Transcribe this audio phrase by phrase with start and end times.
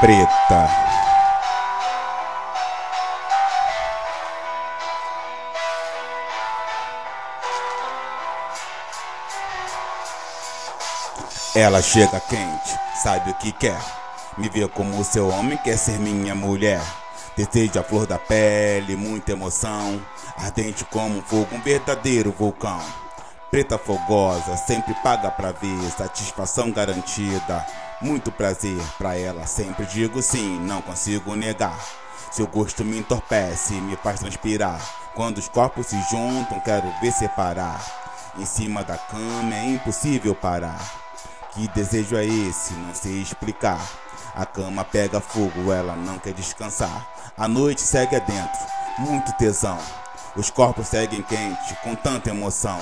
[0.00, 0.68] preta.
[11.54, 13.78] Ela chega quente, sabe o que quer.
[14.36, 16.80] Me vê como seu homem, quer ser minha mulher.
[17.36, 20.00] Desejo a flor da pele, muita emoção.
[20.36, 22.80] Ardente como um fogo, um verdadeiro vulcão.
[23.50, 27.66] Preta fogosa, sempre paga pra ver, satisfação garantida.
[28.00, 31.76] Muito prazer pra ela, sempre digo sim, não consigo negar.
[32.30, 34.80] Seu gosto me entorpece, me faz transpirar.
[35.14, 37.84] Quando os corpos se juntam, quero ver separar.
[38.38, 40.78] Em cima da cama é impossível parar.
[41.52, 42.72] Que desejo é esse?
[42.74, 43.84] Não sei explicar.
[44.32, 47.04] A cama pega fogo, ela não quer descansar.
[47.36, 48.60] A noite segue adentro,
[48.98, 49.78] muito tesão.
[50.36, 52.78] Os corpos seguem quente, com tanta emoção.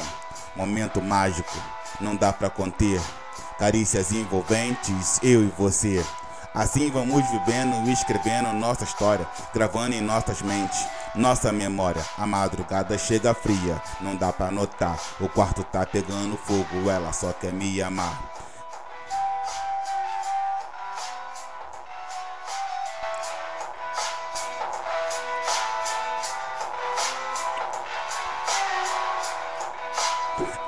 [0.55, 1.57] Momento mágico,
[2.03, 3.01] não dá pra conter.
[3.59, 6.05] Carícias envolventes, eu e você.
[6.55, 12.05] Assim vamos vivendo e escrevendo nossa história, gravando em nossas mentes, nossa memória.
[12.19, 14.99] A madrugada chega fria, não dá pra notar.
[15.21, 18.33] O quarto tá pegando fogo, ela só quer me amar.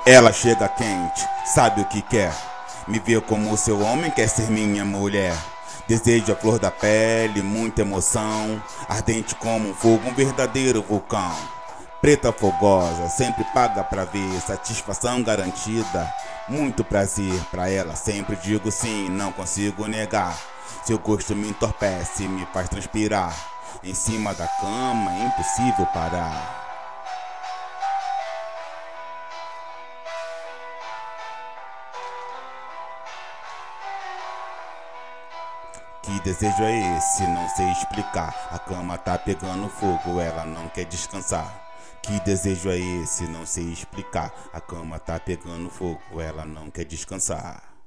[0.07, 2.48] Ela chega quente, sabe o que quer.
[2.89, 5.37] Me vê como seu homem, quer ser minha mulher.
[5.87, 8.59] Desejo a flor da pele, muita emoção.
[8.87, 11.35] Ardente como um fogo, um verdadeiro vulcão.
[12.01, 16.11] Preta fogosa, sempre paga pra ver, satisfação garantida.
[16.47, 20.35] Muito prazer pra ela, sempre digo sim, não consigo negar.
[20.83, 23.35] Seu gosto me entorpece, me faz transpirar.
[23.83, 26.58] Em cima da cama é impossível parar.
[36.01, 37.27] Que desejo é esse?
[37.27, 38.33] Não sei explicar.
[38.51, 41.69] A cama tá pegando fogo, ela não quer descansar.
[42.01, 43.23] Que desejo é esse?
[43.27, 44.33] Não sei explicar.
[44.53, 47.69] A cama tá pegando fogo, ela não quer descansar.